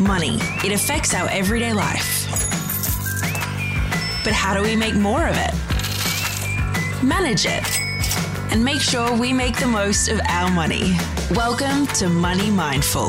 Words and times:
Money. 0.00 0.38
It 0.64 0.72
affects 0.72 1.14
our 1.14 1.28
everyday 1.28 1.72
life. 1.72 2.26
But 4.24 4.32
how 4.32 4.54
do 4.54 4.62
we 4.62 4.74
make 4.74 4.94
more 4.94 5.26
of 5.26 5.36
it? 5.36 5.52
Manage 7.04 7.46
it. 7.46 7.64
And 8.50 8.64
make 8.64 8.80
sure 8.80 9.16
we 9.16 9.32
make 9.32 9.58
the 9.58 9.66
most 9.66 10.08
of 10.08 10.20
our 10.28 10.50
money. 10.50 10.96
Welcome 11.32 11.86
to 11.98 12.08
Money 12.08 12.50
Mindful, 12.50 13.08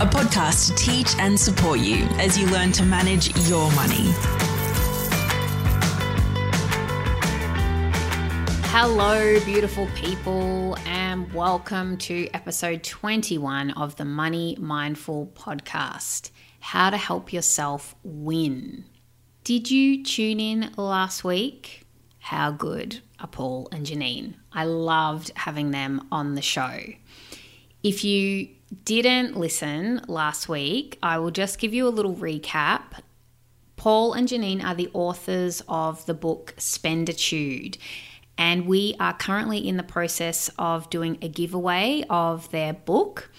a 0.00 0.06
podcast 0.06 0.68
to 0.68 0.84
teach 0.84 1.14
and 1.18 1.38
support 1.38 1.80
you 1.80 2.04
as 2.18 2.38
you 2.38 2.46
learn 2.48 2.72
to 2.72 2.82
manage 2.84 3.36
your 3.48 3.70
money. 3.72 4.12
Hello, 8.70 9.40
beautiful 9.46 9.88
people, 9.94 10.76
and 10.84 11.32
welcome 11.32 11.96
to 11.96 12.28
episode 12.34 12.84
21 12.84 13.70
of 13.70 13.96
the 13.96 14.04
Money 14.04 14.56
Mindful 14.60 15.32
podcast 15.34 16.30
How 16.60 16.90
to 16.90 16.98
Help 16.98 17.32
Yourself 17.32 17.96
Win. 18.04 18.84
Did 19.42 19.70
you 19.70 20.04
tune 20.04 20.38
in 20.38 20.74
last 20.76 21.24
week? 21.24 21.86
How 22.18 22.50
good 22.50 23.00
are 23.18 23.26
Paul 23.26 23.68
and 23.72 23.86
Janine? 23.86 24.34
I 24.52 24.64
loved 24.64 25.32
having 25.34 25.70
them 25.70 26.06
on 26.12 26.34
the 26.34 26.42
show. 26.42 26.78
If 27.82 28.04
you 28.04 28.48
didn't 28.84 29.34
listen 29.34 30.02
last 30.08 30.46
week, 30.46 30.98
I 31.02 31.18
will 31.18 31.30
just 31.30 31.58
give 31.58 31.72
you 31.72 31.88
a 31.88 31.90
little 31.90 32.14
recap. 32.14 33.00
Paul 33.76 34.12
and 34.12 34.28
Janine 34.28 34.62
are 34.62 34.74
the 34.74 34.90
authors 34.92 35.62
of 35.68 36.04
the 36.04 36.14
book 36.14 36.54
Spenditude 36.58 37.78
and 38.38 38.66
we 38.66 38.94
are 39.00 39.12
currently 39.12 39.58
in 39.58 39.76
the 39.76 39.82
process 39.82 40.48
of 40.58 40.88
doing 40.88 41.18
a 41.20 41.28
giveaway 41.28 42.04
of 42.08 42.50
their 42.50 42.72
book. 42.72 43.30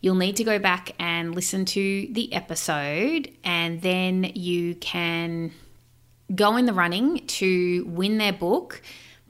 You'll 0.00 0.14
need 0.14 0.36
to 0.36 0.44
go 0.44 0.60
back 0.60 0.92
and 1.00 1.34
listen 1.34 1.64
to 1.66 2.08
the 2.12 2.32
episode, 2.32 3.32
and 3.42 3.82
then 3.82 4.30
you 4.34 4.76
can 4.76 5.50
go 6.32 6.56
in 6.56 6.66
the 6.66 6.72
running 6.72 7.26
to 7.26 7.84
win 7.88 8.18
their 8.18 8.32
book 8.32 8.80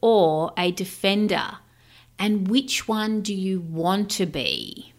or 0.00 0.52
a 0.56 0.72
defender? 0.72 1.58
And 2.18 2.48
which 2.48 2.86
one 2.86 3.20
do 3.20 3.34
you 3.34 3.60
want 3.60 4.10
to 4.12 4.26
be? 4.26 4.91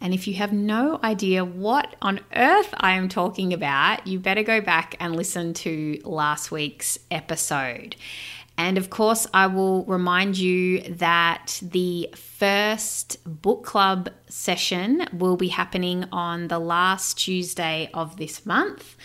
And 0.00 0.12
if 0.12 0.28
you 0.28 0.34
have 0.34 0.52
no 0.52 1.00
idea 1.02 1.44
what 1.44 1.96
on 2.02 2.20
earth 2.34 2.72
I 2.76 2.92
am 2.92 3.08
talking 3.08 3.52
about, 3.52 4.06
you 4.06 4.20
better 4.20 4.42
go 4.42 4.60
back 4.60 4.94
and 5.00 5.16
listen 5.16 5.54
to 5.54 6.00
last 6.04 6.50
week's 6.50 6.98
episode. 7.10 7.96
And 8.58 8.78
of 8.78 8.88
course, 8.88 9.26
I 9.34 9.48
will 9.48 9.84
remind 9.84 10.38
you 10.38 10.80
that 10.82 11.60
the 11.62 12.08
first 12.14 13.18
book 13.24 13.64
club 13.64 14.08
session 14.28 15.06
will 15.12 15.36
be 15.36 15.48
happening 15.48 16.06
on 16.10 16.48
the 16.48 16.58
last 16.58 17.18
Tuesday 17.18 17.90
of 17.92 18.16
this 18.16 18.46
month. 18.46 18.96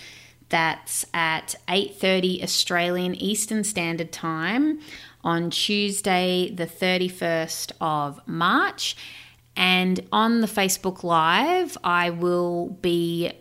That's 0.48 1.06
at 1.14 1.56
8:30 1.68 2.44
Australian 2.44 3.16
Eastern 3.16 3.64
Standard 3.64 4.12
Time 4.12 4.80
on 5.24 5.50
Tuesday 5.50 6.52
the 6.54 6.66
31st 6.66 7.72
of 7.80 8.20
March. 8.28 8.96
And 9.56 10.00
on 10.12 10.42
the 10.42 10.48
Facebook 10.48 11.04
Live, 11.04 11.78
I 11.84 12.10
will 12.10 12.70
be 12.82 13.32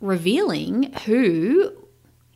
revealing 0.00 0.92
who 1.04 1.72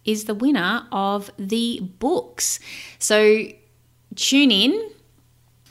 is 0.05 0.25
the 0.25 0.35
winner 0.35 0.87
of 0.93 1.31
the 1.39 1.81
books. 1.99 2.61
So 2.99 3.47
tune 4.15 4.51
in 4.51 4.91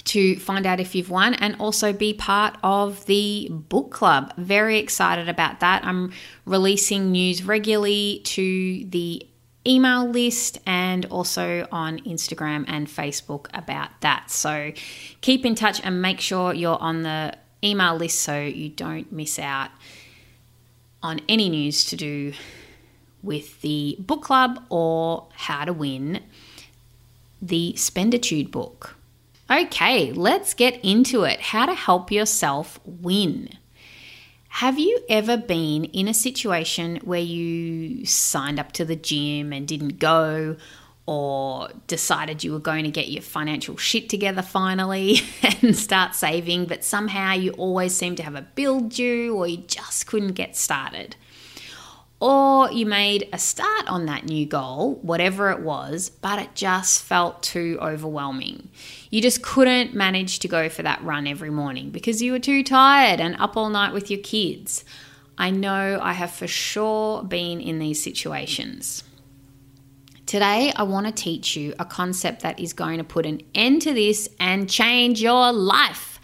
to 0.06 0.38
find 0.38 0.66
out 0.68 0.80
if 0.80 0.94
you've 0.94 1.10
won 1.10 1.34
and 1.34 1.56
also 1.60 1.92
be 1.92 2.14
part 2.14 2.58
of 2.64 3.06
the 3.06 3.50
book 3.50 3.92
club. 3.92 4.34
Very 4.38 4.78
excited 4.78 5.28
about 5.28 5.62
that. 5.62 5.84
I'm 5.84 6.14
releasing 6.46 7.12
news 7.12 7.44
regularly 7.44 8.22
to 8.26 8.86
the 8.86 9.28
email 9.68 10.08
list 10.08 10.60
and 10.66 11.06
also 11.08 11.68
on 11.72 12.00
Instagram 12.00 12.66
and 12.68 12.88
Facebook 12.88 13.48
about 13.54 13.90
that. 14.02 14.30
So 14.30 14.72
keep 15.22 15.46
in 15.46 15.56
touch 15.56 15.82
and 15.84 16.02
make 16.02 16.20
sure 16.20 16.54
you're 16.54 16.82
on 16.82 17.04
the 17.04 17.34
email 17.64 17.96
list 17.96 18.22
so 18.22 18.40
you 18.40 18.70
don't 18.70 19.12
miss 19.12 19.40
out 19.40 19.72
on 21.02 21.20
any 21.28 21.50
news 21.50 21.86
to 21.86 21.96
do 21.96 22.34
with 23.22 23.62
the 23.62 23.96
book 24.00 24.24
club 24.24 24.64
or 24.70 25.28
how 25.34 25.66
to 25.66 25.74
win 25.74 26.22
the 27.42 27.76
Spenditude 27.76 28.52
book. 28.52 28.96
Okay, 29.50 30.12
let's 30.12 30.54
get 30.54 30.84
into 30.84 31.24
it. 31.24 31.40
How 31.40 31.66
to 31.66 31.74
help 31.74 32.12
yourself 32.12 32.80
win. 32.86 33.50
Have 34.60 34.80
you 34.80 35.02
ever 35.10 35.36
been 35.36 35.84
in 35.84 36.08
a 36.08 36.14
situation 36.14 37.02
where 37.04 37.20
you 37.20 38.06
signed 38.06 38.58
up 38.58 38.72
to 38.72 38.86
the 38.86 38.96
gym 38.96 39.52
and 39.52 39.68
didn't 39.68 40.00
go, 40.00 40.56
or 41.06 41.68
decided 41.88 42.42
you 42.42 42.54
were 42.54 42.60
going 42.60 42.86
to 42.86 42.90
get 42.90 43.10
your 43.10 43.22
financial 43.22 43.76
shit 43.76 44.08
together 44.08 44.42
finally 44.42 45.20
and 45.62 45.76
start 45.76 46.16
saving, 46.16 46.68
but 46.68 46.86
somehow 46.86 47.34
you 47.34 47.52
always 47.52 47.94
seem 47.94 48.16
to 48.16 48.24
have 48.24 48.36
a 48.36 48.44
bill 48.56 48.80
due 48.80 49.36
or 49.36 49.46
you 49.46 49.58
just 49.58 50.08
couldn't 50.08 50.36
get 50.36 50.56
started? 50.56 51.18
Or 52.22 52.72
you 52.72 52.86
made 52.86 53.28
a 53.34 53.38
start 53.38 53.88
on 53.88 54.06
that 54.06 54.26
new 54.26 54.46
goal, 54.46 54.96
whatever 55.02 55.52
it 55.52 55.60
was, 55.60 56.10
but 56.10 56.40
it 56.40 56.56
just 56.56 57.04
felt 57.04 57.44
too 57.44 57.78
overwhelming. 57.82 58.70
You 59.10 59.22
just 59.22 59.42
couldn't 59.42 59.94
manage 59.94 60.40
to 60.40 60.48
go 60.48 60.70
for 60.70 60.82
that 60.84 61.04
run 61.04 61.28
every 61.28 61.50
morning 61.50 61.90
because 61.90 62.22
you 62.22 62.32
were 62.32 62.40
too 62.40 62.64
tired 62.64 63.20
and 63.20 63.36
up 63.38 63.58
all 63.58 63.70
night 63.70 63.94
with 63.94 64.10
your 64.10 64.22
kids. 64.22 64.86
I 65.38 65.50
know 65.50 66.00
I 66.02 66.14
have 66.14 66.32
for 66.32 66.48
sure 66.48 67.22
been 67.24 67.60
in 67.60 67.80
these 67.80 68.02
situations. 68.02 69.04
Today, 70.26 70.72
I 70.76 70.84
want 70.84 71.06
to 71.06 71.12
teach 71.12 71.56
you 71.56 71.76
a 71.78 71.86
concept 71.86 72.42
that 72.42 72.60
is 72.60 72.74
going 72.74 72.98
to 72.98 73.04
put 73.04 73.26
an 73.26 73.42
end 73.54 73.84
to 73.84 73.94
this 73.94 74.28
and 74.40 74.70
change 74.70 75.22
your 75.22 75.52
life. 75.52 76.20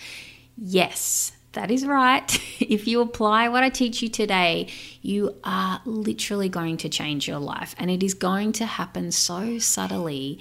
Yes, 0.58 1.34
that 1.54 1.72
is 1.72 1.86
right. 1.86 2.42
if 2.60 2.88
you 2.88 3.02
apply 3.02 3.50
what 3.50 3.64
I 3.64 3.70
teach 3.70 4.02
you 4.02 4.10
today, 4.10 4.68
you 5.02 5.36
are 5.44 5.82
literally 5.86 6.50
going 6.50 6.78
to 6.78 6.90
change 6.90 7.28
your 7.28 7.40
life. 7.40 7.76
And 7.78 7.92
it 7.92 8.04
is 8.04 8.14
going 8.14 8.54
to 8.54 8.66
happen 8.66 9.12
so 9.12 9.60
subtly 9.60 10.40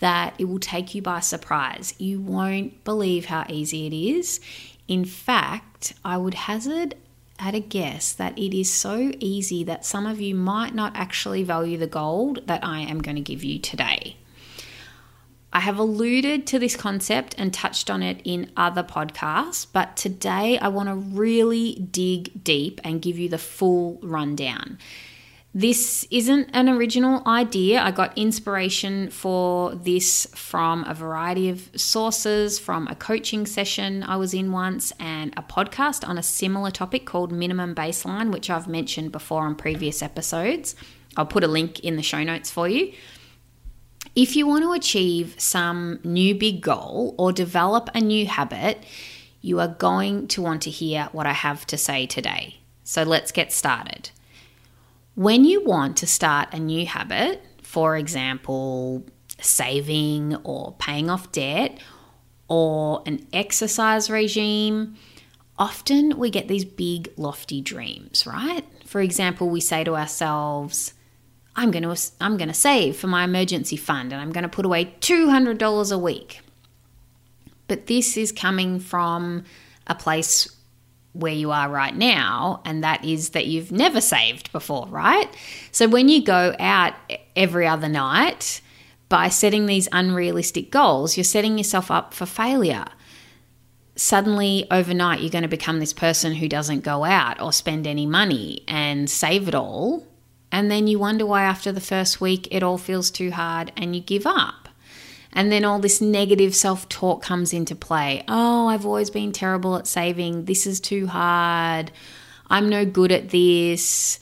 that 0.00 0.34
it 0.38 0.46
will 0.46 0.58
take 0.58 0.94
you 0.94 1.02
by 1.02 1.20
surprise. 1.20 1.94
You 1.98 2.20
won't 2.20 2.84
believe 2.84 3.26
how 3.26 3.44
easy 3.48 3.86
it 3.86 3.92
is. 3.92 4.40
In 4.88 5.04
fact, 5.04 5.94
I 6.04 6.16
would 6.16 6.34
hazard 6.34 6.94
at 7.38 7.54
a 7.54 7.60
guess 7.60 8.12
that 8.12 8.38
it 8.38 8.58
is 8.58 8.70
so 8.70 9.12
easy 9.18 9.64
that 9.64 9.84
some 9.84 10.06
of 10.06 10.20
you 10.20 10.34
might 10.34 10.74
not 10.74 10.92
actually 10.94 11.42
value 11.42 11.78
the 11.78 11.86
gold 11.86 12.46
that 12.46 12.62
I 12.62 12.80
am 12.80 13.00
going 13.00 13.16
to 13.16 13.22
give 13.22 13.42
you 13.42 13.58
today. 13.58 14.16
I 15.52 15.60
have 15.60 15.78
alluded 15.78 16.46
to 16.48 16.58
this 16.60 16.76
concept 16.76 17.34
and 17.36 17.52
touched 17.52 17.90
on 17.90 18.02
it 18.02 18.20
in 18.24 18.52
other 18.56 18.84
podcasts, 18.84 19.66
but 19.70 19.96
today 19.96 20.58
I 20.58 20.68
want 20.68 20.88
to 20.88 20.94
really 20.94 21.74
dig 21.90 22.44
deep 22.44 22.80
and 22.84 23.02
give 23.02 23.18
you 23.18 23.28
the 23.28 23.38
full 23.38 23.98
rundown. 24.00 24.78
This 25.52 26.06
isn't 26.12 26.50
an 26.52 26.68
original 26.68 27.26
idea. 27.26 27.82
I 27.82 27.90
got 27.90 28.16
inspiration 28.16 29.10
for 29.10 29.74
this 29.74 30.26
from 30.36 30.84
a 30.84 30.94
variety 30.94 31.48
of 31.48 31.68
sources, 31.74 32.60
from 32.60 32.86
a 32.86 32.94
coaching 32.94 33.44
session 33.46 34.04
I 34.04 34.14
was 34.14 34.32
in 34.32 34.52
once, 34.52 34.92
and 35.00 35.34
a 35.36 35.42
podcast 35.42 36.08
on 36.08 36.16
a 36.16 36.22
similar 36.22 36.70
topic 36.70 37.04
called 37.04 37.32
Minimum 37.32 37.74
Baseline, 37.74 38.30
which 38.30 38.48
I've 38.48 38.68
mentioned 38.68 39.10
before 39.10 39.42
on 39.42 39.56
previous 39.56 40.00
episodes. 40.00 40.76
I'll 41.16 41.26
put 41.26 41.42
a 41.42 41.48
link 41.48 41.80
in 41.80 41.96
the 41.96 42.02
show 42.02 42.22
notes 42.22 42.52
for 42.52 42.68
you. 42.68 42.92
If 44.14 44.34
you 44.34 44.46
want 44.46 44.64
to 44.64 44.72
achieve 44.72 45.34
some 45.38 46.00
new 46.02 46.34
big 46.34 46.60
goal 46.62 47.14
or 47.16 47.32
develop 47.32 47.90
a 47.94 48.00
new 48.00 48.26
habit, 48.26 48.84
you 49.40 49.60
are 49.60 49.68
going 49.68 50.26
to 50.28 50.42
want 50.42 50.62
to 50.62 50.70
hear 50.70 51.08
what 51.12 51.26
I 51.26 51.32
have 51.32 51.66
to 51.66 51.78
say 51.78 52.06
today. 52.06 52.56
So 52.82 53.04
let's 53.04 53.32
get 53.32 53.52
started. 53.52 54.10
When 55.14 55.44
you 55.44 55.64
want 55.64 55.96
to 55.98 56.06
start 56.06 56.52
a 56.52 56.58
new 56.58 56.86
habit, 56.86 57.42
for 57.62 57.96
example, 57.96 59.04
saving 59.40 60.36
or 60.44 60.74
paying 60.78 61.08
off 61.08 61.30
debt 61.30 61.78
or 62.48 63.02
an 63.06 63.26
exercise 63.32 64.10
regime, 64.10 64.96
often 65.56 66.18
we 66.18 66.30
get 66.30 66.48
these 66.48 66.64
big, 66.64 67.12
lofty 67.16 67.60
dreams, 67.60 68.26
right? 68.26 68.64
For 68.86 69.00
example, 69.00 69.48
we 69.48 69.60
say 69.60 69.84
to 69.84 69.94
ourselves, 69.94 70.94
I'm 71.56 71.70
going 71.70 71.82
to 71.82 71.96
I'm 72.20 72.36
going 72.36 72.48
to 72.48 72.54
save 72.54 72.96
for 72.96 73.06
my 73.06 73.24
emergency 73.24 73.76
fund 73.76 74.12
and 74.12 74.20
I'm 74.20 74.32
going 74.32 74.42
to 74.42 74.48
put 74.48 74.64
away 74.64 74.94
$200 75.00 75.92
a 75.92 75.98
week. 75.98 76.40
But 77.66 77.86
this 77.86 78.16
is 78.16 78.32
coming 78.32 78.80
from 78.80 79.44
a 79.86 79.94
place 79.94 80.48
where 81.12 81.32
you 81.32 81.50
are 81.50 81.68
right 81.68 81.94
now, 81.94 82.62
and 82.64 82.84
that 82.84 83.04
is 83.04 83.30
that 83.30 83.46
you've 83.46 83.72
never 83.72 84.00
saved 84.00 84.52
before, 84.52 84.86
right? 84.88 85.28
So 85.72 85.88
when 85.88 86.08
you 86.08 86.22
go 86.22 86.54
out 86.58 86.94
every 87.34 87.66
other 87.66 87.88
night 87.88 88.60
by 89.08 89.28
setting 89.28 89.66
these 89.66 89.88
unrealistic 89.90 90.70
goals, 90.70 91.16
you're 91.16 91.24
setting 91.24 91.58
yourself 91.58 91.90
up 91.90 92.14
for 92.14 92.26
failure. 92.26 92.86
Suddenly, 93.96 94.66
overnight, 94.70 95.20
you're 95.20 95.30
going 95.30 95.42
to 95.42 95.48
become 95.48 95.80
this 95.80 95.92
person 95.92 96.34
who 96.34 96.48
doesn't 96.48 96.84
go 96.84 97.04
out 97.04 97.40
or 97.40 97.52
spend 97.52 97.86
any 97.86 98.06
money 98.06 98.64
and 98.68 99.10
save 99.10 99.48
it 99.48 99.54
all. 99.54 100.06
And 100.52 100.70
then 100.70 100.86
you 100.86 100.98
wonder 100.98 101.24
why, 101.24 101.42
after 101.42 101.70
the 101.72 101.80
first 101.80 102.20
week, 102.20 102.48
it 102.50 102.62
all 102.62 102.78
feels 102.78 103.10
too 103.10 103.30
hard 103.30 103.72
and 103.76 103.94
you 103.94 104.02
give 104.02 104.26
up. 104.26 104.68
And 105.32 105.52
then 105.52 105.64
all 105.64 105.78
this 105.78 106.00
negative 106.00 106.54
self 106.54 106.88
talk 106.88 107.22
comes 107.22 107.52
into 107.52 107.76
play. 107.76 108.24
Oh, 108.26 108.66
I've 108.66 108.84
always 108.84 109.10
been 109.10 109.32
terrible 109.32 109.76
at 109.76 109.86
saving. 109.86 110.46
This 110.46 110.66
is 110.66 110.80
too 110.80 111.06
hard. 111.06 111.92
I'm 112.48 112.68
no 112.68 112.84
good 112.84 113.12
at 113.12 113.30
this. 113.30 114.18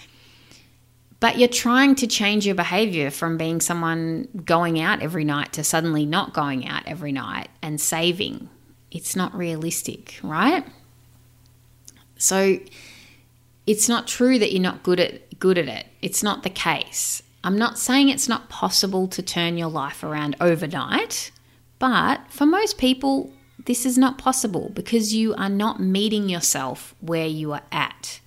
But 1.21 1.39
you're 1.39 1.49
trying 1.49 1.97
to 1.97 2.07
change 2.07 2.47
your 2.47 2.55
behavior 2.55 3.11
from 3.11 3.39
being 3.39 3.61
someone 3.61 4.29
going 4.45 4.79
out 4.79 5.03
every 5.03 5.25
night 5.25 5.55
to 5.55 5.65
suddenly 5.65 6.07
not 6.07 6.33
going 6.33 6.69
out 6.69 6.83
every 6.87 7.11
night 7.11 7.49
and 7.63 7.81
saving. 7.81 8.49
It's 8.91 9.17
not 9.17 9.35
realistic, 9.35 10.21
right? 10.23 10.65
So 12.19 12.59
it's 13.67 13.89
not 13.89 14.07
true 14.07 14.39
that 14.39 14.53
you're 14.53 14.63
not 14.63 14.83
good 14.83 15.01
at 15.01 15.28
good 15.38 15.58
at 15.58 15.69
it. 15.69 15.87
It's 16.02 16.23
not 16.23 16.43
the 16.43 16.50
case. 16.50 17.23
I'm 17.44 17.56
not 17.56 17.79
saying 17.79 18.08
it's 18.08 18.29
not 18.29 18.49
possible 18.49 19.06
to 19.08 19.23
turn 19.23 19.56
your 19.56 19.70
life 19.70 20.02
around 20.02 20.37
overnight, 20.40 21.31
but 21.79 22.20
for 22.31 22.46
most 22.46 22.79
people, 22.79 23.32
this 23.64 23.87
is 23.87 23.96
not 23.96 24.19
possible 24.19 24.70
because 24.75 25.14
you 25.14 25.35
are 25.35 25.49
not 25.49 25.81
meeting 25.81 26.29
yourself 26.29 26.94
where 27.00 27.26
you 27.26 27.52
are 27.52 27.62
at. 27.70 28.20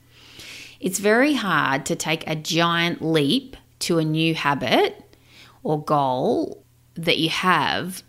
It's 0.79 0.99
very 0.99 1.33
hard 1.33 1.85
to 1.87 1.95
take 1.95 2.27
a 2.27 2.35
giant 2.35 3.01
leap 3.01 3.57
to 3.79 3.99
a 3.99 4.05
new 4.05 4.33
habit 4.33 5.17
or 5.63 5.83
goal 5.83 6.63
that 6.95 7.17
you 7.17 7.29
have, 7.29 8.03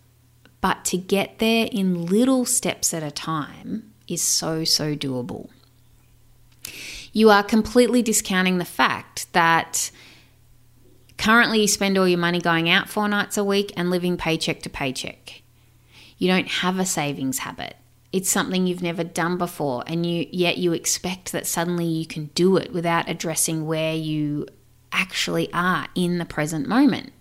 but 0.60 0.84
to 0.86 0.96
get 0.96 1.38
there 1.38 1.68
in 1.70 2.06
little 2.06 2.44
steps 2.44 2.94
at 2.94 3.02
a 3.02 3.10
time 3.10 3.92
is 4.08 4.22
so, 4.22 4.64
so 4.64 4.94
doable. 4.94 5.48
You 7.12 7.30
are 7.30 7.42
completely 7.42 8.02
discounting 8.02 8.58
the 8.58 8.64
fact 8.64 9.32
that 9.32 9.90
Currently, 11.22 11.60
you 11.60 11.68
spend 11.68 11.96
all 11.96 12.08
your 12.08 12.18
money 12.18 12.40
going 12.40 12.68
out 12.68 12.88
four 12.88 13.06
nights 13.06 13.36
a 13.36 13.44
week 13.44 13.72
and 13.76 13.90
living 13.90 14.16
paycheck 14.16 14.60
to 14.62 14.68
paycheck. 14.68 15.42
You 16.18 16.26
don't 16.26 16.48
have 16.48 16.80
a 16.80 16.84
savings 16.84 17.38
habit. 17.38 17.76
It's 18.12 18.28
something 18.28 18.66
you've 18.66 18.82
never 18.82 19.04
done 19.04 19.38
before, 19.38 19.84
and 19.86 20.04
you 20.04 20.26
yet 20.32 20.58
you 20.58 20.72
expect 20.72 21.30
that 21.30 21.46
suddenly 21.46 21.84
you 21.84 22.06
can 22.06 22.26
do 22.34 22.56
it 22.56 22.72
without 22.72 23.08
addressing 23.08 23.66
where 23.66 23.94
you 23.94 24.48
actually 24.90 25.48
are 25.52 25.86
in 25.94 26.18
the 26.18 26.24
present 26.24 26.66
moment. 26.66 27.12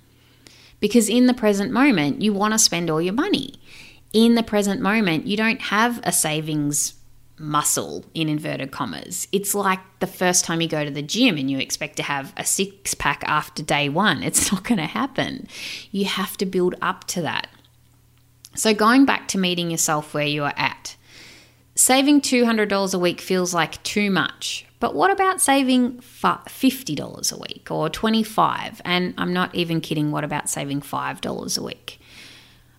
Because 0.79 1.07
in 1.07 1.27
the 1.27 1.35
present 1.35 1.71
moment, 1.71 2.23
you 2.23 2.33
want 2.33 2.55
to 2.55 2.57
spend 2.57 2.89
all 2.89 3.03
your 3.03 3.13
money. 3.13 3.53
In 4.13 4.33
the 4.33 4.41
present 4.41 4.81
moment, 4.81 5.27
you 5.27 5.37
don't 5.37 5.61
have 5.61 5.99
a 6.03 6.11
savings 6.11 6.95
muscle 7.41 8.05
in 8.13 8.29
inverted 8.29 8.71
commas. 8.71 9.27
It's 9.31 9.53
like 9.55 9.79
the 9.99 10.07
first 10.07 10.45
time 10.45 10.61
you 10.61 10.67
go 10.67 10.85
to 10.85 10.91
the 10.91 11.01
gym 11.01 11.37
and 11.37 11.49
you 11.49 11.59
expect 11.59 11.97
to 11.97 12.03
have 12.03 12.33
a 12.37 12.45
six 12.45 12.93
pack 12.93 13.23
after 13.25 13.63
day 13.63 13.89
one. 13.89 14.23
It's 14.31 14.51
not 14.51 14.63
going 14.63 14.79
to 14.79 14.85
happen. 14.85 15.47
You 15.91 16.05
have 16.05 16.37
to 16.37 16.45
build 16.45 16.75
up 16.81 17.05
to 17.07 17.21
that. 17.23 17.47
So, 18.55 18.73
going 18.73 19.05
back 19.05 19.27
to 19.29 19.37
meeting 19.37 19.71
yourself 19.71 20.13
where 20.13 20.25
you 20.25 20.43
are 20.43 20.53
at, 20.55 20.95
saving 21.75 22.21
$200 22.21 22.93
a 22.93 22.99
week 22.99 23.19
feels 23.19 23.53
like 23.53 23.81
too 23.83 24.11
much. 24.11 24.65
But 24.79 24.95
what 24.95 25.11
about 25.11 25.41
saving 25.41 25.99
$50 25.99 27.31
a 27.31 27.37
week 27.37 27.67
or 27.69 27.89
25? 27.89 28.81
And 28.83 29.13
I'm 29.17 29.31
not 29.31 29.53
even 29.53 29.79
kidding, 29.79 30.11
what 30.11 30.23
about 30.23 30.49
saving 30.49 30.81
$5 30.81 31.57
a 31.57 31.63
week? 31.63 32.00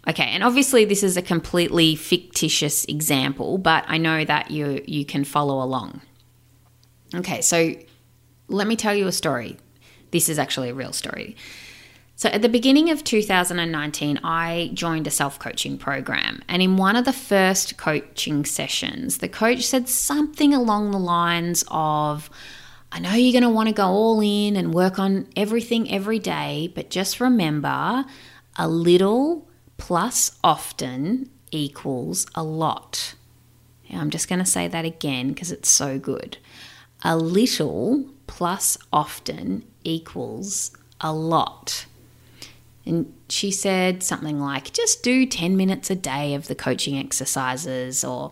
Okay, 0.08 0.24
and 0.24 0.42
obviously 0.42 0.84
this 0.84 1.02
is 1.02 1.16
a 1.16 1.22
completely 1.22 1.94
fictitious 1.94 2.84
example, 2.86 3.58
but 3.58 3.84
I 3.86 3.98
know 3.98 4.24
that 4.24 4.50
you 4.50 4.82
you 4.86 5.04
can 5.04 5.24
follow 5.24 5.62
along. 5.62 6.00
Okay, 7.14 7.40
so 7.40 7.74
let 8.48 8.66
me 8.66 8.76
tell 8.76 8.94
you 8.94 9.06
a 9.06 9.12
story. 9.12 9.58
This 10.10 10.28
is 10.28 10.38
actually 10.38 10.70
a 10.70 10.74
real 10.74 10.92
story. 10.92 11.36
So, 12.16 12.28
at 12.28 12.42
the 12.42 12.48
beginning 12.48 12.90
of 12.90 13.02
2019, 13.02 14.20
I 14.22 14.70
joined 14.74 15.06
a 15.06 15.10
self 15.10 15.38
coaching 15.38 15.78
program. 15.78 16.42
And 16.48 16.62
in 16.62 16.76
one 16.76 16.94
of 16.94 17.04
the 17.04 17.12
first 17.12 17.76
coaching 17.78 18.44
sessions, 18.44 19.18
the 19.18 19.28
coach 19.28 19.66
said 19.66 19.88
something 19.88 20.54
along 20.54 20.90
the 20.90 20.98
lines 20.98 21.64
of, 21.68 22.30
I 22.92 23.00
know 23.00 23.14
you're 23.14 23.32
going 23.32 23.42
to 23.42 23.48
want 23.48 23.70
to 23.70 23.74
go 23.74 23.86
all 23.86 24.20
in 24.20 24.56
and 24.56 24.74
work 24.74 24.98
on 24.98 25.26
everything 25.36 25.90
every 25.90 26.18
day, 26.18 26.70
but 26.74 26.90
just 26.90 27.18
remember 27.18 28.04
a 28.56 28.68
little 28.68 29.48
plus 29.82 30.30
often 30.44 31.28
equals 31.50 32.24
a 32.36 32.42
lot. 32.44 33.16
I'm 33.90 34.10
just 34.10 34.28
going 34.28 34.38
to 34.38 34.46
say 34.46 34.68
that 34.68 34.84
again 34.84 35.30
because 35.30 35.50
it's 35.50 35.68
so 35.68 35.98
good. 35.98 36.38
A 37.02 37.16
little 37.16 38.06
plus 38.28 38.78
often 38.92 39.64
equals 39.82 40.70
a 41.00 41.12
lot. 41.12 41.86
And 42.86 43.12
she 43.28 43.50
said 43.50 44.04
something 44.04 44.38
like, 44.38 44.72
just 44.72 45.02
do 45.02 45.26
10 45.26 45.56
minutes 45.56 45.90
a 45.90 45.96
day 45.96 46.34
of 46.34 46.46
the 46.46 46.54
coaching 46.54 46.96
exercises 46.96 48.04
or 48.04 48.30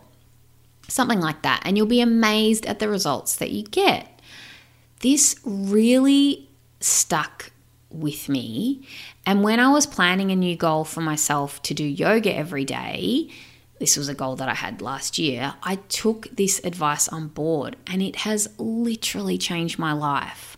something 0.87 1.19
like 1.19 1.43
that, 1.43 1.63
and 1.65 1.77
you'll 1.77 1.87
be 1.87 2.01
amazed 2.01 2.65
at 2.67 2.79
the 2.79 2.89
results 2.89 3.35
that 3.35 3.51
you 3.51 3.65
get. 3.65 4.21
This 5.01 5.35
really 5.45 6.49
stuck 6.79 7.51
with 7.91 8.29
me. 8.29 8.87
And 9.27 9.43
when 9.43 9.61
I 9.61 9.71
was 9.71 9.87
planning 9.87 10.31
a 10.31 10.37
new 10.37 10.57
goal 10.57 10.85
for 10.85 11.01
myself 11.01 11.63
to 11.63 11.75
do 11.75 11.85
yoga 11.85 12.35
every 12.35 12.65
day, 12.65 13.31
this 13.81 13.97
was 13.97 14.09
a 14.09 14.15
goal 14.15 14.37
that 14.37 14.49
I 14.49 14.55
had 14.55 14.83
last 14.83 15.19
year, 15.19 15.55
I 15.63 15.77
took 15.77 16.29
this 16.31 16.61
advice 16.65 17.09
on 17.09 17.29
board 17.29 17.77
and 17.87 18.03
it 18.03 18.17
has 18.17 18.49
literally 18.59 19.39
changed 19.39 19.79
my 19.79 19.93
life. 19.93 20.57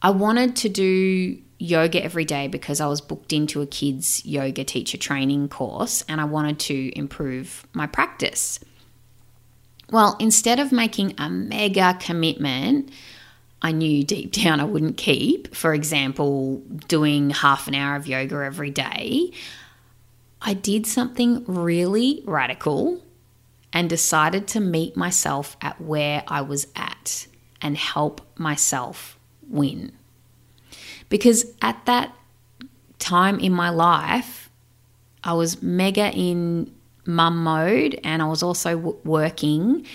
I 0.00 0.10
wanted 0.10 0.54
to 0.56 0.68
do 0.68 1.38
yoga 1.58 2.02
every 2.02 2.24
day 2.24 2.46
because 2.46 2.80
I 2.80 2.86
was 2.86 3.00
booked 3.00 3.32
into 3.32 3.60
a 3.60 3.66
kids 3.66 4.24
yoga 4.24 4.62
teacher 4.64 4.98
training 4.98 5.48
course 5.48 6.04
and 6.08 6.20
I 6.20 6.24
wanted 6.24 6.58
to 6.60 6.96
improve 6.96 7.66
my 7.72 7.86
practice. 7.86 8.60
Well, 9.90 10.16
instead 10.20 10.60
of 10.60 10.72
making 10.72 11.14
a 11.18 11.28
mega 11.28 11.96
commitment, 12.00 12.90
I 13.64 13.72
knew 13.72 14.04
deep 14.04 14.30
down 14.42 14.60
I 14.60 14.64
wouldn't 14.64 14.98
keep. 14.98 15.52
For 15.56 15.74
example, 15.74 16.58
doing 16.86 17.30
half 17.30 17.66
an 17.66 17.74
hour 17.74 17.96
of 17.96 18.06
yoga 18.06 18.44
every 18.44 18.70
day. 18.70 19.32
I 20.40 20.52
did 20.52 20.86
something 20.86 21.42
really 21.46 22.22
radical 22.26 23.02
and 23.72 23.88
decided 23.88 24.46
to 24.48 24.60
meet 24.60 24.96
myself 24.96 25.56
at 25.62 25.80
where 25.80 26.22
I 26.28 26.42
was 26.42 26.66
at 26.76 27.26
and 27.62 27.76
help 27.78 28.20
myself 28.38 29.18
win. 29.48 29.92
Because 31.08 31.46
at 31.62 31.84
that 31.86 32.14
time 32.98 33.40
in 33.40 33.52
my 33.52 33.70
life, 33.70 34.50
I 35.24 35.32
was 35.32 35.62
mega 35.62 36.12
in 36.12 36.70
mum 37.06 37.42
mode 37.42 37.98
and 38.04 38.20
I 38.20 38.26
was 38.26 38.42
also 38.42 38.76
working 38.76 39.86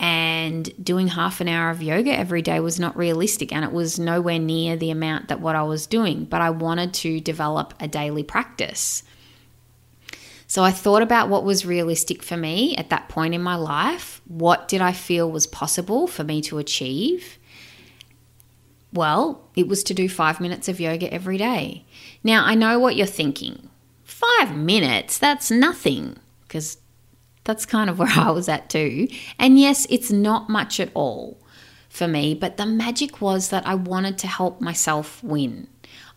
and 0.00 0.72
doing 0.82 1.08
half 1.08 1.42
an 1.42 1.48
hour 1.48 1.68
of 1.68 1.82
yoga 1.82 2.10
every 2.10 2.40
day 2.40 2.58
was 2.58 2.80
not 2.80 2.96
realistic 2.96 3.52
and 3.52 3.66
it 3.66 3.70
was 3.70 3.98
nowhere 3.98 4.38
near 4.38 4.74
the 4.74 4.90
amount 4.90 5.28
that 5.28 5.42
what 5.42 5.54
I 5.54 5.62
was 5.62 5.86
doing 5.86 6.24
but 6.24 6.40
I 6.40 6.48
wanted 6.48 6.94
to 6.94 7.20
develop 7.20 7.74
a 7.78 7.86
daily 7.86 8.22
practice. 8.22 9.02
So 10.46 10.64
I 10.64 10.70
thought 10.72 11.02
about 11.02 11.28
what 11.28 11.44
was 11.44 11.66
realistic 11.66 12.22
for 12.22 12.36
me 12.36 12.74
at 12.76 12.88
that 12.88 13.10
point 13.10 13.34
in 13.34 13.42
my 13.42 13.54
life. 13.56 14.22
What 14.26 14.66
did 14.68 14.80
I 14.80 14.92
feel 14.92 15.30
was 15.30 15.46
possible 15.46 16.06
for 16.06 16.24
me 16.24 16.40
to 16.42 16.56
achieve? 16.56 17.38
Well 18.94 19.46
it 19.54 19.68
was 19.68 19.84
to 19.84 19.94
do 19.94 20.08
5 20.08 20.40
minutes 20.40 20.66
of 20.66 20.80
yoga 20.80 21.12
every 21.12 21.36
day. 21.36 21.84
Now 22.24 22.46
I 22.46 22.54
know 22.54 22.78
what 22.78 22.96
you're 22.96 23.06
thinking. 23.06 23.68
5 24.04 24.56
minutes? 24.56 25.18
That's 25.18 25.50
nothing 25.50 26.16
because 26.48 26.78
that's 27.44 27.66
kind 27.66 27.90
of 27.90 27.98
where 28.00 28.08
I 28.08 28.30
was 28.30 28.48
at 28.48 28.70
too. 28.70 29.08
And 29.38 29.58
yes, 29.58 29.86
it's 29.90 30.10
not 30.10 30.48
much 30.48 30.80
at 30.80 30.90
all 30.94 31.38
for 31.88 32.06
me, 32.06 32.34
but 32.34 32.56
the 32.56 32.66
magic 32.66 33.20
was 33.20 33.48
that 33.48 33.66
I 33.66 33.74
wanted 33.74 34.18
to 34.18 34.26
help 34.26 34.60
myself 34.60 35.22
win. 35.24 35.66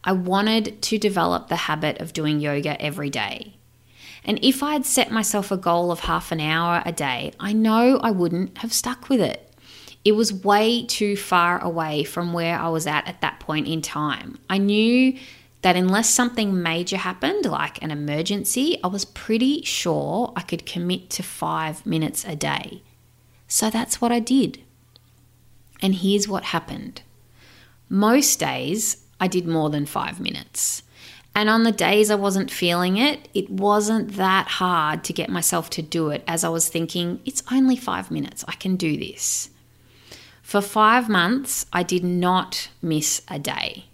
I 0.03 0.11
wanted 0.11 0.81
to 0.83 0.97
develop 0.97 1.47
the 1.47 1.55
habit 1.55 1.99
of 1.99 2.13
doing 2.13 2.39
yoga 2.39 2.79
every 2.81 3.09
day. 3.09 3.55
And 4.25 4.39
if 4.43 4.61
I 4.63 4.73
had 4.73 4.85
set 4.85 5.11
myself 5.11 5.51
a 5.51 5.57
goal 5.57 5.91
of 5.91 6.01
half 6.01 6.31
an 6.31 6.39
hour 6.39 6.81
a 6.85 6.91
day, 6.91 7.33
I 7.39 7.53
know 7.53 7.97
I 7.97 8.11
wouldn't 8.11 8.57
have 8.59 8.73
stuck 8.73 9.09
with 9.09 9.19
it. 9.21 9.49
it 10.05 10.13
was 10.13 10.33
way 10.33 10.85
too 10.85 11.15
far 11.15 11.59
away 11.63 12.03
from 12.03 12.33
where 12.33 12.59
I 12.59 12.67
was 12.69 12.85
at 12.87 13.07
at 13.07 13.21
that 13.21 13.39
point 13.39 13.67
in 13.67 13.81
time. 13.81 14.37
I 14.49 14.57
knew 14.57 15.17
that 15.63 15.75
unless 15.75 16.10
something 16.10 16.62
major 16.62 16.98
happened, 16.98 17.46
like 17.46 17.82
an 17.82 17.89
emergency, 17.89 18.77
I 18.84 18.88
was 18.88 19.05
pretty 19.05 19.63
sure 19.63 20.32
I 20.36 20.41
could 20.41 20.65
commit 20.65 21.10
to 21.12 21.24
five 21.24 21.86
minutes 21.86 22.25
a 22.25 22.36
day. 22.36 22.84
So 23.48 23.70
that's 23.70 24.00
what 24.00 24.12
I 24.12 24.20
did. 24.20 24.62
And 25.82 25.96
here's 25.96 26.27
what 26.27 26.43
happened 26.46 27.01
most 27.89 28.39
days, 28.39 29.05
I 29.20 29.27
did 29.27 29.48
more 29.48 29.70
than 29.70 29.86
five 29.86 30.20
minutes. 30.20 30.82
And 31.36 31.50
on 31.50 31.63
the 31.63 31.72
days 31.72 32.10
I 32.10 32.15
wasn't 32.15 32.50
feeling 32.50 32.98
it, 32.98 33.27
it 33.34 33.50
wasn't 33.50 34.15
that 34.15 34.48
hard 34.48 35.03
to 35.05 35.13
get 35.13 35.29
myself 35.29 35.70
to 35.72 35.82
do 35.82 36.10
it 36.10 36.24
as 36.27 36.43
I 36.43 36.50
was 36.50 36.67
thinking, 36.67 37.20
it's 37.24 37.43
only 37.51 37.75
five 37.75 38.10
minutes, 38.10 38.43
I 38.48 38.53
can 38.53 38.75
do 38.75 38.98
this. 38.98 39.50
For 40.41 40.62
five 40.62 41.08
months, 41.08 41.65
I 41.72 41.84
did 41.84 42.03
not 42.03 42.70
miss 42.82 43.22
a 43.27 43.39
day. 43.39 43.86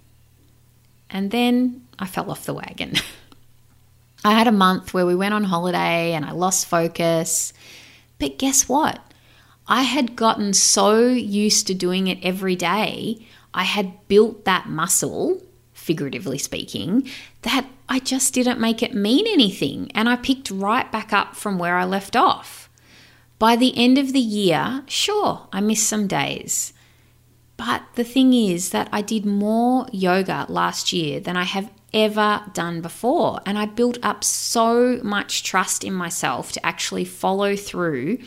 And 1.10 1.32
then 1.32 1.88
I 1.98 2.06
fell 2.06 2.30
off 2.30 2.46
the 2.46 2.54
wagon. 2.54 2.96
I 4.24 4.34
had 4.34 4.48
a 4.48 4.52
month 4.52 4.94
where 4.94 5.06
we 5.06 5.16
went 5.16 5.34
on 5.34 5.46
holiday 5.46 6.14
and 6.14 6.26
I 6.26 6.32
lost 6.32 6.68
focus. 6.68 7.54
But 8.20 8.38
guess 8.38 8.68
what? 8.68 9.02
I 9.68 9.84
had 9.84 10.16
gotten 10.16 10.54
so 10.54 11.08
used 11.08 11.68
to 11.68 11.74
doing 11.74 12.08
it 12.08 12.20
every 12.24 12.56
day, 12.56 13.26
I 13.54 13.64
had 13.64 14.08
built 14.08 14.46
that 14.46 14.68
muscle, 14.68 15.42
figuratively 15.74 16.38
speaking, 16.38 17.08
that 17.44 17.68
I 17.88 18.00
just 18.00 18.34
didn't 18.34 18.60
make 18.60 18.84
it 18.84 18.94
mean 18.94 19.26
anything. 19.28 19.92
And 19.94 20.10
I 20.10 20.16
picked 20.16 20.52
right 20.52 20.92
back 20.92 21.14
up 21.14 21.36
from 21.36 21.58
where 21.58 21.78
I 21.78 21.86
left 21.86 22.16
off. 22.16 22.70
By 23.38 23.56
the 23.56 23.76
end 23.78 23.98
of 23.98 24.12
the 24.12 24.20
year, 24.20 24.84
sure, 24.88 25.48
I 25.54 25.62
missed 25.62 25.88
some 25.88 26.08
days. 26.08 26.74
But 27.60 27.84
the 27.96 28.06
thing 28.06 28.34
is 28.34 28.70
that 28.70 28.88
I 28.94 29.02
did 29.02 29.26
more 29.26 29.86
yoga 29.92 30.46
last 30.48 30.94
year 30.94 31.20
than 31.20 31.36
I 31.36 31.44
have 31.44 31.70
ever 31.94 32.42
done 32.54 32.80
before. 32.80 33.42
And 33.46 33.58
I 33.58 33.66
built 33.66 33.98
up 34.02 34.24
so 34.24 35.02
much 35.04 35.44
trust 35.44 35.84
in 35.84 35.94
myself 35.94 36.54
to 36.54 36.66
actually 36.66 37.04
follow 37.04 37.58
through 37.58 38.20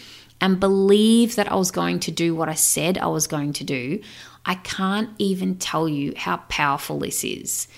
and 0.43 0.61
believe 0.61 1.37
that 1.37 1.51
I 1.51 1.55
was 1.55 1.71
going 1.71 1.99
to 2.01 2.11
do 2.11 2.35
what 2.35 2.51
I 2.51 2.55
said 2.55 2.99
I 2.99 3.07
was 3.07 3.27
going 3.27 3.55
to 3.55 3.65
do, 3.65 4.03
I 4.45 4.57
can't 4.57 5.09
even 5.19 5.57
tell 5.57 5.89
you 5.89 6.12
how 6.15 6.37
powerful 6.51 6.99
this 6.99 7.25
is. 7.25 7.69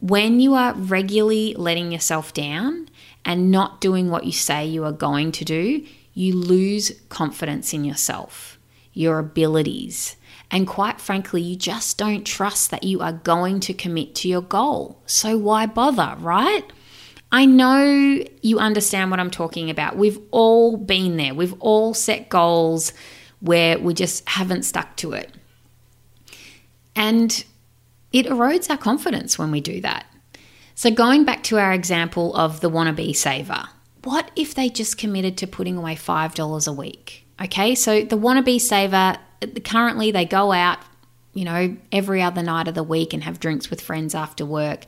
When 0.00 0.40
you 0.40 0.52
are 0.52 0.74
regularly 0.74 1.54
letting 1.56 1.90
yourself 1.90 2.34
down 2.34 2.90
and 3.24 3.50
not 3.50 3.80
doing 3.80 4.10
what 4.10 4.26
you 4.26 4.32
say 4.32 4.66
you 4.66 4.84
are 4.84 4.92
going 4.92 5.32
to 5.32 5.44
do, 5.46 5.86
you 6.12 6.36
lose 6.36 6.92
confidence 7.08 7.72
in 7.72 7.82
yourself, 7.82 8.58
your 8.92 9.18
abilities, 9.18 10.16
and 10.52 10.66
quite 10.66 11.00
frankly, 11.00 11.40
you 11.40 11.56
just 11.56 11.96
don't 11.96 12.24
trust 12.24 12.70
that 12.70 12.84
you 12.84 13.00
are 13.00 13.14
going 13.14 13.58
to 13.60 13.72
commit 13.72 14.14
to 14.16 14.28
your 14.28 14.42
goal. 14.42 15.02
So 15.06 15.38
why 15.38 15.64
bother, 15.64 16.14
right? 16.20 16.62
I 17.32 17.46
know 17.46 18.22
you 18.42 18.58
understand 18.58 19.10
what 19.10 19.18
I'm 19.18 19.30
talking 19.30 19.70
about. 19.70 19.96
We've 19.96 20.18
all 20.30 20.76
been 20.76 21.16
there. 21.16 21.32
We've 21.32 21.54
all 21.60 21.94
set 21.94 22.28
goals 22.28 22.92
where 23.40 23.78
we 23.78 23.94
just 23.94 24.28
haven't 24.28 24.64
stuck 24.64 24.94
to 24.96 25.14
it. 25.14 25.32
And 26.94 27.42
it 28.12 28.26
erodes 28.26 28.68
our 28.68 28.76
confidence 28.76 29.38
when 29.38 29.50
we 29.50 29.62
do 29.62 29.80
that. 29.80 30.04
So, 30.74 30.90
going 30.90 31.24
back 31.24 31.42
to 31.44 31.58
our 31.58 31.72
example 31.72 32.34
of 32.36 32.60
the 32.60 32.70
wannabe 32.70 33.16
saver, 33.16 33.64
what 34.04 34.30
if 34.36 34.54
they 34.54 34.68
just 34.68 34.98
committed 34.98 35.38
to 35.38 35.46
putting 35.46 35.78
away 35.78 35.94
$5 35.94 36.68
a 36.68 36.72
week? 36.72 37.26
Okay, 37.42 37.74
so 37.74 38.02
the 38.02 38.18
wannabe 38.18 38.60
saver, 38.60 39.16
currently 39.64 40.10
they 40.10 40.24
go 40.24 40.52
out, 40.52 40.78
you 41.34 41.44
know, 41.44 41.76
every 41.90 42.22
other 42.22 42.42
night 42.42 42.68
of 42.68 42.74
the 42.74 42.82
week 42.82 43.12
and 43.12 43.24
have 43.24 43.40
drinks 43.40 43.70
with 43.70 43.80
friends 43.80 44.14
after 44.14 44.44
work. 44.44 44.84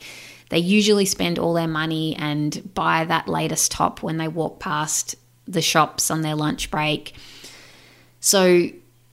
They 0.49 0.59
usually 0.59 1.05
spend 1.05 1.39
all 1.39 1.53
their 1.53 1.67
money 1.67 2.15
and 2.17 2.73
buy 2.73 3.05
that 3.05 3.27
latest 3.27 3.71
top 3.71 4.03
when 4.03 4.17
they 4.17 4.27
walk 4.27 4.59
past 4.59 5.15
the 5.47 5.61
shops 5.61 6.11
on 6.11 6.21
their 6.21 6.35
lunch 6.35 6.69
break. 6.71 7.15
So, 8.19 8.69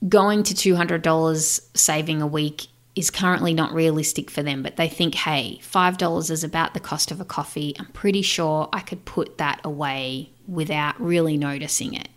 going 0.07 0.43
to 0.43 0.53
$200 0.53 1.61
saving 1.75 2.21
a 2.21 2.27
week 2.27 2.67
is 2.95 3.09
currently 3.09 3.53
not 3.53 3.73
realistic 3.73 4.29
for 4.29 4.43
them, 4.43 4.61
but 4.61 4.75
they 4.75 4.87
think, 4.87 5.15
hey, 5.15 5.59
$5 5.63 6.29
is 6.29 6.43
about 6.43 6.73
the 6.73 6.79
cost 6.79 7.11
of 7.11 7.19
a 7.19 7.25
coffee. 7.25 7.75
I'm 7.79 7.87
pretty 7.87 8.21
sure 8.21 8.69
I 8.71 8.81
could 8.81 9.05
put 9.05 9.37
that 9.37 9.61
away 9.63 10.31
without 10.47 10.99
really 11.01 11.37
noticing 11.37 11.93
it. 11.95 12.09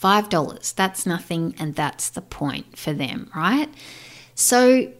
$5, 0.00 0.74
that's 0.74 1.06
nothing, 1.06 1.54
and 1.58 1.74
that's 1.74 2.08
the 2.08 2.22
point 2.22 2.78
for 2.78 2.92
them, 2.92 3.30
right? 3.34 3.68
So 4.34 4.92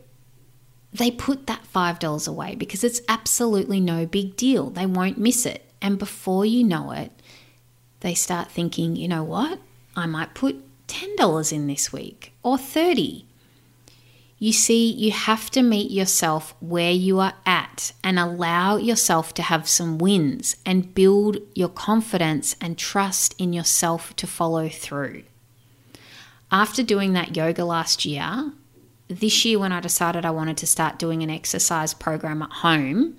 they 0.93 1.11
put 1.11 1.47
that 1.47 1.65
$5 1.75 2.29
away 2.29 2.55
because 2.55 2.85
it's 2.85 3.01
absolutely 3.09 3.81
no 3.81 4.07
big 4.07 4.37
deal. 4.37 4.71
They 4.71 4.87
won't 4.87 5.19
miss 5.19 5.47
it. 5.47 5.65
And 5.81 5.99
before 5.99 6.45
you 6.45 6.65
know 6.65 6.91
it, 6.91 7.13
they 8.01 8.15
start 8.15 8.51
thinking, 8.51 8.97
you 8.97 9.09
know 9.09 9.25
what? 9.25 9.61
I 9.97 10.07
might 10.07 10.35
put 10.35 10.63
$10 10.89 11.53
in 11.53 11.67
this 11.67 11.93
week 11.93 12.33
or 12.43 12.59
30. 12.59 13.27
You 14.43 14.55
see, 14.55 14.91
you 14.91 15.11
have 15.11 15.51
to 15.51 15.61
meet 15.61 15.91
yourself 15.91 16.55
where 16.61 16.91
you 16.91 17.21
are 17.21 17.35
at 17.45 17.93
and 18.03 18.19
allow 18.19 18.79
yourself 18.79 19.35
to 19.35 19.43
have 19.43 19.69
some 19.69 19.99
wins 19.99 20.57
and 20.65 20.95
build 20.95 21.37
your 21.55 21.69
confidence 21.69 22.57
and 22.59 22.79
trust 22.79 23.35
in 23.39 23.53
yourself 23.53 24.17
to 24.17 24.27
follow 24.27 24.71
through. 24.71 25.25
After 26.51 26.83
doing 26.83 27.13
that 27.13 27.37
yoga 27.37 27.67
last 27.67 28.07
year, 28.07 28.53
this 29.09 29.45
year, 29.45 29.59
when 29.59 29.73
I 29.73 29.81
decided 29.81 30.25
I 30.25 30.31
wanted 30.31 30.57
to 30.57 30.67
start 30.67 30.99
doing 30.99 31.23
an 31.23 31.29
exercise 31.29 31.93
program 31.93 32.41
at 32.41 32.51
home, 32.51 33.19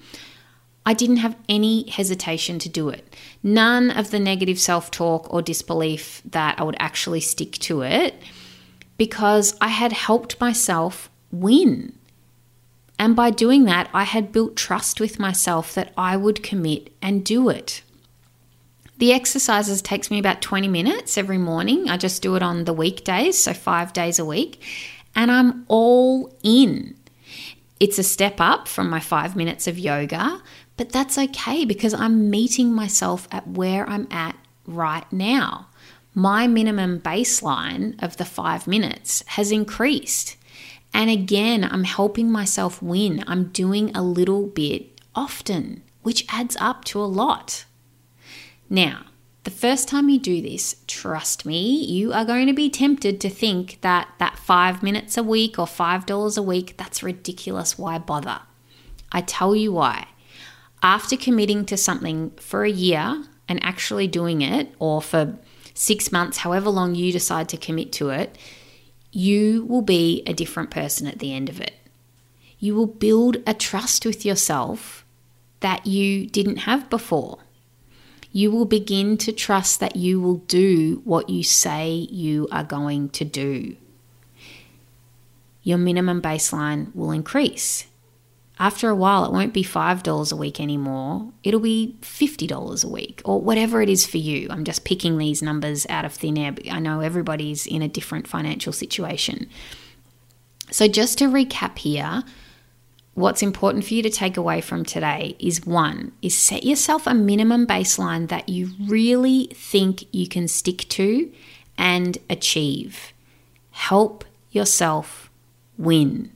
I 0.87 0.95
didn't 0.95 1.17
have 1.17 1.37
any 1.47 1.87
hesitation 1.87 2.57
to 2.57 2.69
do 2.69 2.89
it. 2.89 3.15
None 3.43 3.91
of 3.91 4.09
the 4.09 4.19
negative 4.19 4.59
self 4.59 4.89
talk 4.89 5.31
or 5.31 5.43
disbelief 5.43 6.23
that 6.25 6.59
I 6.59 6.63
would 6.63 6.77
actually 6.79 7.21
stick 7.21 7.51
to 7.59 7.83
it 7.83 8.15
because 9.01 9.55
I 9.59 9.69
had 9.69 9.93
helped 9.93 10.39
myself 10.39 11.09
win. 11.31 11.97
And 12.99 13.15
by 13.15 13.31
doing 13.31 13.63
that, 13.65 13.89
I 13.95 14.03
had 14.03 14.31
built 14.31 14.55
trust 14.55 14.99
with 14.99 15.17
myself 15.17 15.73
that 15.73 15.91
I 15.97 16.15
would 16.15 16.43
commit 16.43 16.93
and 17.01 17.25
do 17.25 17.49
it. 17.49 17.81
The 18.99 19.11
exercises 19.11 19.81
takes 19.81 20.11
me 20.11 20.19
about 20.19 20.43
20 20.43 20.67
minutes 20.67 21.17
every 21.17 21.39
morning. 21.39 21.89
I 21.89 21.97
just 21.97 22.21
do 22.21 22.35
it 22.35 22.43
on 22.43 22.65
the 22.65 22.73
weekdays, 22.73 23.39
so 23.39 23.53
5 23.53 23.91
days 23.91 24.19
a 24.19 24.25
week 24.25 24.61
and 25.15 25.31
I'm 25.31 25.65
all 25.67 26.31
in. 26.43 26.95
It's 27.79 27.97
a 27.97 28.03
step 28.03 28.35
up 28.39 28.67
from 28.67 28.87
my 28.87 28.99
five 28.99 29.35
minutes 29.35 29.67
of 29.67 29.79
yoga, 29.79 30.43
but 30.77 30.91
that's 30.91 31.17
okay 31.17 31.65
because 31.65 31.95
I'm 31.95 32.29
meeting 32.29 32.71
myself 32.71 33.27
at 33.31 33.47
where 33.47 33.89
I'm 33.89 34.07
at 34.11 34.35
right 34.67 35.11
now. 35.11 35.69
My 36.13 36.45
minimum 36.45 36.99
baseline 36.99 38.01
of 38.03 38.17
the 38.17 38.25
five 38.25 38.67
minutes 38.67 39.23
has 39.27 39.51
increased. 39.51 40.35
And 40.93 41.09
again, 41.09 41.63
I'm 41.63 41.85
helping 41.85 42.29
myself 42.29 42.81
win. 42.81 43.23
I'm 43.27 43.45
doing 43.45 43.95
a 43.95 44.03
little 44.03 44.47
bit 44.47 44.99
often, 45.15 45.83
which 46.01 46.25
adds 46.29 46.57
up 46.59 46.83
to 46.85 46.99
a 46.99 47.05
lot. 47.05 47.65
Now, 48.69 49.05
the 49.43 49.51
first 49.51 49.87
time 49.87 50.09
you 50.09 50.19
do 50.19 50.41
this, 50.41 50.83
trust 50.85 51.45
me, 51.45 51.83
you 51.83 52.13
are 52.13 52.25
going 52.25 52.47
to 52.47 52.53
be 52.53 52.69
tempted 52.69 53.19
to 53.21 53.29
think 53.29 53.79
that 53.81 54.09
that 54.19 54.37
five 54.37 54.83
minutes 54.83 55.17
a 55.17 55.23
week 55.23 55.57
or 55.57 55.65
$5 55.65 56.37
a 56.37 56.41
week, 56.41 56.75
that's 56.77 57.01
ridiculous. 57.01 57.77
Why 57.77 57.97
bother? 57.97 58.41
I 59.11 59.21
tell 59.21 59.55
you 59.55 59.71
why. 59.71 60.07
After 60.83 61.15
committing 61.15 61.65
to 61.67 61.77
something 61.77 62.31
for 62.31 62.63
a 62.63 62.69
year 62.69 63.23
and 63.47 63.63
actually 63.63 64.07
doing 64.07 64.41
it, 64.41 64.75
or 64.77 65.01
for 65.01 65.37
six 65.81 66.11
months, 66.11 66.37
however 66.37 66.69
long 66.69 66.95
you 66.95 67.11
decide 67.11 67.49
to 67.49 67.57
commit 67.57 67.91
to 67.93 68.09
it, 68.09 68.37
you 69.11 69.65
will 69.65 69.81
be 69.81 70.23
a 70.25 70.33
different 70.33 70.71
person 70.71 71.07
at 71.07 71.19
the 71.19 71.33
end 71.33 71.49
of 71.49 71.59
it. 71.59 71.73
You 72.59 72.75
will 72.75 72.87
build 72.87 73.37
a 73.47 73.53
trust 73.53 74.05
with 74.05 74.25
yourself 74.25 75.05
that 75.59 75.85
you 75.85 76.27
didn't 76.27 76.57
have 76.57 76.89
before 76.89 77.39
you 78.31 78.49
will 78.49 78.65
begin 78.65 79.17
to 79.17 79.31
trust 79.31 79.79
that 79.79 79.95
you 79.95 80.19
will 80.19 80.37
do 80.47 81.01
what 81.03 81.29
you 81.29 81.43
say 81.43 81.91
you 81.93 82.47
are 82.51 82.63
going 82.63 83.09
to 83.09 83.25
do. 83.25 83.75
Your 85.63 85.77
minimum 85.77 86.21
baseline 86.21 86.95
will 86.95 87.11
increase. 87.11 87.87
After 88.61 88.89
a 88.91 88.95
while, 88.95 89.25
it 89.25 89.31
won't 89.31 89.55
be 89.55 89.63
$5 89.63 90.31
a 90.31 90.35
week 90.35 90.61
anymore. 90.61 91.33
It'll 91.43 91.59
be 91.59 91.97
$50 92.01 92.85
a 92.85 92.87
week 92.87 93.19
or 93.25 93.41
whatever 93.41 93.81
it 93.81 93.89
is 93.89 94.05
for 94.05 94.19
you. 94.19 94.45
I'm 94.51 94.65
just 94.65 94.85
picking 94.85 95.17
these 95.17 95.41
numbers 95.41 95.87
out 95.89 96.05
of 96.05 96.13
thin 96.13 96.37
air. 96.37 96.53
I 96.69 96.77
know 96.77 96.99
everybody's 96.99 97.65
in 97.65 97.81
a 97.81 97.87
different 97.87 98.27
financial 98.27 98.71
situation. 98.71 99.49
So, 100.69 100.87
just 100.87 101.17
to 101.17 101.25
recap 101.25 101.79
here, 101.79 102.23
what's 103.15 103.41
important 103.41 103.83
for 103.83 103.95
you 103.95 104.03
to 104.03 104.11
take 104.11 104.37
away 104.37 104.61
from 104.61 104.85
today 104.85 105.35
is 105.39 105.65
one 105.65 106.11
is 106.21 106.37
set 106.37 106.63
yourself 106.63 107.07
a 107.07 107.15
minimum 107.15 107.65
baseline 107.65 108.29
that 108.29 108.47
you 108.47 108.69
really 108.87 109.47
think 109.55 110.03
you 110.13 110.27
can 110.27 110.47
stick 110.47 110.87
to 110.89 111.31
and 111.79 112.19
achieve 112.29 113.11
Help 113.71 114.25
yourself 114.51 115.31
win. 115.77 116.31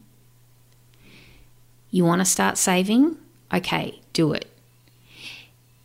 You 1.95 2.03
want 2.03 2.19
to 2.19 2.25
start 2.25 2.57
saving? 2.57 3.15
Okay, 3.53 4.01
do 4.11 4.33
it. 4.33 4.49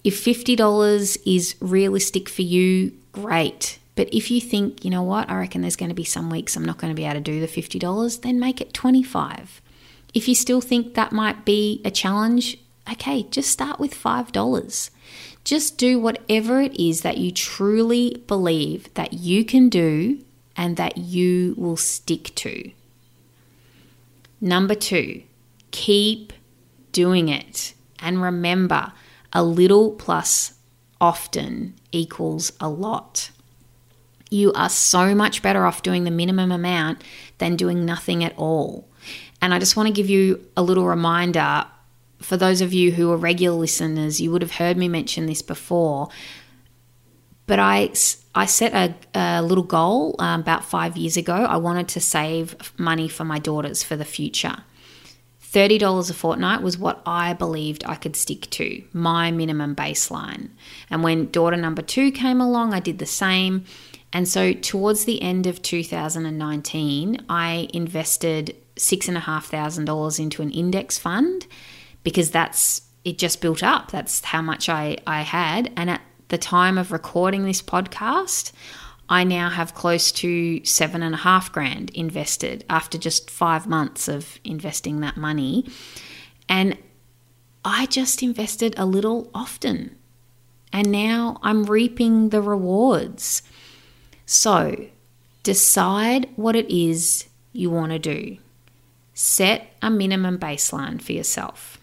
If 0.03 0.25
$50 0.25 1.19
is 1.25 1.55
realistic 1.61 2.29
for 2.29 2.43
you, 2.43 2.95
great. 3.13 3.79
But 3.95 4.13
if 4.13 4.29
you 4.29 4.41
think, 4.41 4.85
you 4.85 4.91
know 4.91 5.05
what, 5.05 5.31
I 5.31 5.39
reckon 5.39 5.61
there's 5.61 5.77
going 5.77 5.91
to 5.91 5.95
be 5.95 6.03
some 6.03 6.29
weeks 6.29 6.57
I'm 6.57 6.65
not 6.65 6.79
going 6.79 6.91
to 6.91 6.97
be 6.97 7.05
able 7.05 7.15
to 7.15 7.21
do 7.21 7.39
the 7.39 7.47
$50, 7.47 8.23
then 8.23 8.41
make 8.41 8.61
it 8.61 8.75
25. 8.75 9.63
If 10.13 10.27
you 10.27 10.35
still 10.35 10.61
think 10.61 10.95
that 10.95 11.13
might 11.13 11.45
be 11.45 11.81
a 11.85 11.93
challenge, 11.93 12.59
okay, 12.91 13.23
just 13.31 13.53
start 13.53 13.79
with 13.79 13.95
$5. 13.95 14.91
Just 15.45 15.79
do 15.79 16.01
whatever 16.01 16.61
it 16.61 16.75
is 16.75 17.03
that 17.03 17.19
you 17.19 17.31
truly 17.31 18.21
believe 18.27 18.93
that 18.95 19.13
you 19.13 19.45
can 19.45 19.69
do 19.69 20.25
and 20.57 20.77
that 20.77 20.99
you 20.99 21.55
will 21.57 21.77
stick 21.77 22.35
to. 22.35 22.73
Number 24.41 24.75
two, 24.75 25.23
keep 25.71 26.33
doing 26.93 27.29
it. 27.29 27.75
And 27.99 28.23
remember, 28.23 28.93
a 29.33 29.43
little 29.43 29.93
plus 29.93 30.55
often 31.01 31.75
equals 31.93 32.53
a 32.61 32.69
lot. 32.69 33.31
You 34.31 34.53
are 34.53 34.69
so 34.69 35.15
much 35.15 35.43
better 35.43 35.67
off 35.67 35.83
doing 35.83 36.05
the 36.05 36.11
minimum 36.11 36.53
amount 36.53 37.03
than 37.39 37.57
doing 37.57 37.85
nothing 37.85 38.23
at 38.23 38.37
all. 38.37 38.89
And 39.43 39.55
I 39.55 39.59
just 39.59 39.77
want 39.77 39.89
to 39.89 39.93
give 39.93 40.11
you 40.11 40.45
a 40.57 40.63
little 40.63 40.87
reminder 40.87 41.65
for 42.21 42.37
those 42.37 42.61
of 42.61 42.73
you 42.73 42.93
who 42.93 43.11
are 43.11 43.17
regular 43.17 43.57
listeners, 43.57 44.21
you 44.21 44.31
would 44.31 44.43
have 44.43 44.53
heard 44.53 44.77
me 44.77 44.89
mention 44.89 45.27
this 45.27 45.43
before. 45.43 46.11
But 47.47 47.59
I, 47.59 47.91
I 48.35 48.47
set 48.47 48.75
a, 48.75 48.95
a 49.19 49.43
little 49.43 49.65
goal 49.65 50.17
um, 50.19 50.41
about 50.41 50.65
five 50.65 50.97
years 50.97 51.17
ago. 51.17 51.33
I 51.33 51.57
wanted 51.57 51.89
to 51.89 52.01
save 52.01 52.73
money 52.79 53.09
for 53.09 53.25
my 53.25 53.39
daughters 53.39 53.83
for 53.83 53.97
the 53.97 54.05
future. 54.05 54.59
$30 55.53 56.11
a 56.11 56.15
fortnight 56.15 56.63
was 56.63 56.79
what 56.79 57.03
I 57.05 57.33
believed 57.33 57.85
I 57.85 57.97
could 57.97 58.15
stick 58.15 58.49
to, 58.51 58.83
my 58.93 59.31
minimum 59.31 59.75
baseline. 59.75 60.51
And 60.91 61.03
when 61.03 61.31
daughter 61.31 61.57
number 61.57 61.83
two 61.83 62.13
came 62.13 62.41
along, 62.41 62.73
I 62.73 62.81
did 62.81 62.99
the 62.99 63.07
same. 63.07 63.65
And 64.13 64.29
so 64.29 64.53
towards 64.53 65.05
the 65.05 65.21
end 65.23 65.47
of 65.47 65.63
2019, 65.63 67.25
I 67.29 67.69
invested 67.75 68.57
$6,500 68.77 70.21
into 70.21 70.43
an 70.43 70.51
index 70.51 70.99
fund 70.99 71.47
because 72.03 72.31
that's 72.31 72.83
it 73.05 73.19
just 73.19 73.41
built 73.41 73.63
up. 73.63 73.91
That's 73.91 74.25
how 74.25 74.43
much 74.43 74.69
I, 74.69 74.99
I 75.07 75.23
had. 75.23 75.73
And 75.77 75.91
at 75.91 76.03
the 76.29 76.39
time 76.39 76.79
of 76.79 76.93
recording 76.93 77.45
this 77.45 77.63
podcast, 77.63 78.53
I 79.11 79.25
now 79.25 79.51
have 79.51 79.75
close 79.75 80.11
to 80.13 80.65
seven 80.65 81.03
and 81.03 81.15
a 81.15 81.19
half 81.19 81.53
grand 81.53 81.91
invested 81.91 82.65
after 82.71 82.97
just 82.97 83.29
five 83.29 83.67
months 83.67 84.09
of 84.09 84.39
investing 84.45 85.01
that 85.01 85.19
money. 85.19 85.69
And 86.49 86.79
I 87.65 87.87
just 87.87 88.23
invested 88.23 88.75
a 88.79 88.87
little 88.87 89.29
often. 89.35 89.97
And 90.73 90.91
now 90.91 91.39
I'm 91.43 91.65
reaping 91.65 92.31
the 92.31 92.41
rewards. 92.41 93.43
So 94.25 94.87
decide 95.43 96.31
what 96.37 96.57
it 96.57 96.73
is 96.73 97.27
you 97.53 97.69
want 97.69 97.93
to 97.93 97.99
do. 97.99 98.39
Set 99.13 99.75
a 99.83 99.91
minimum 99.91 100.39
baseline 100.39 101.03
for 101.03 101.13
yourself 101.13 101.81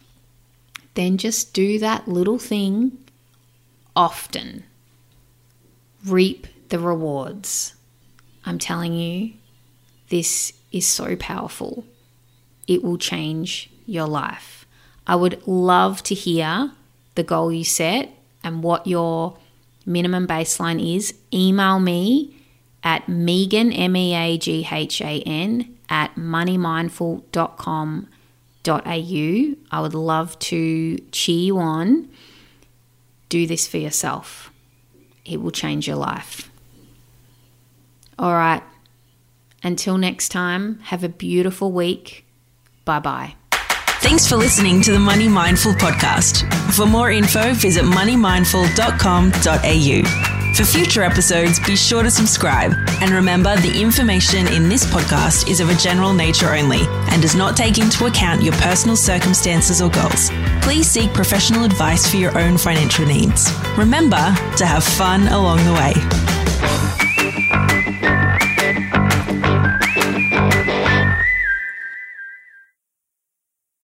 then 0.97 1.17
just 1.17 1.53
do 1.53 1.77
that 1.77 2.07
little 2.07 2.39
thing 2.39 2.97
often. 3.95 4.63
Reap 6.03 6.47
the 6.69 6.79
rewards. 6.79 7.75
I'm 8.45 8.59
telling 8.59 8.93
you, 8.93 9.33
this 10.09 10.53
is 10.71 10.87
so 10.87 11.15
powerful. 11.15 11.85
It 12.67 12.83
will 12.83 12.97
change 12.97 13.69
your 13.85 14.07
life. 14.07 14.65
I 15.05 15.15
would 15.15 15.45
love 15.47 16.03
to 16.03 16.15
hear 16.15 16.71
the 17.15 17.23
goal 17.23 17.51
you 17.51 17.63
set 17.63 18.11
and 18.43 18.63
what 18.63 18.87
your 18.87 19.37
minimum 19.85 20.27
baseline 20.27 20.95
is. 20.95 21.13
Email 21.33 21.79
me 21.79 22.35
at 22.83 23.07
Meaghan, 23.07 23.77
M 23.77 23.95
E 23.95 24.13
A 24.13 24.37
G 24.37 24.67
H 24.69 25.01
A 25.01 25.21
N, 25.25 25.77
at 25.89 26.15
moneymindful.com 26.15 28.07
au. 28.69 29.55
I 29.71 29.81
would 29.81 29.93
love 29.93 30.37
to 30.39 30.97
cheer 31.11 31.39
you 31.39 31.57
on. 31.57 32.09
Do 33.29 33.45
this 33.47 33.67
for 33.67 33.77
yourself, 33.77 34.51
it 35.25 35.41
will 35.41 35.51
change 35.51 35.87
your 35.87 35.97
life. 35.97 36.49
All 38.19 38.33
right. 38.33 38.63
Until 39.63 39.97
next 39.97 40.29
time, 40.29 40.79
have 40.79 41.03
a 41.03 41.09
beautiful 41.09 41.71
week. 41.71 42.25
Bye 42.85 42.99
bye. 42.99 43.35
Thanks 43.99 44.27
for 44.27 44.35
listening 44.37 44.81
to 44.83 44.91
the 44.91 44.99
Money 44.99 45.27
Mindful 45.27 45.73
podcast. 45.73 46.43
For 46.73 46.85
more 46.85 47.09
info, 47.11 47.53
visit 47.53 47.83
moneymindful.com.au. 47.83 50.53
For 50.53 50.63
future 50.65 51.03
episodes, 51.03 51.59
be 51.59 51.75
sure 51.75 52.03
to 52.03 52.09
subscribe. 52.09 52.71
And 53.01 53.11
remember, 53.11 53.55
the 53.57 53.81
information 53.81 54.47
in 54.47 54.69
this 54.69 54.85
podcast 54.85 55.49
is 55.49 55.59
of 55.59 55.69
a 55.69 55.75
general 55.75 56.13
nature 56.13 56.53
only 56.53 56.81
and 57.11 57.21
does 57.21 57.35
not 57.35 57.57
take 57.57 57.77
into 57.77 58.05
account 58.05 58.41
your 58.41 58.53
personal 58.53 58.95
circumstances 58.95 59.81
or 59.81 59.89
goals. 59.89 60.31
Please 60.61 60.89
seek 60.89 61.13
professional 61.13 61.63
advice 61.63 62.09
for 62.09 62.17
your 62.17 62.35
own 62.39 62.57
financial 62.57 63.05
needs. 63.05 63.51
Remember 63.77 64.33
to 64.57 64.65
have 64.65 64.83
fun 64.83 65.27
along 65.27 65.63
the 65.65 65.73
way. 65.73 65.93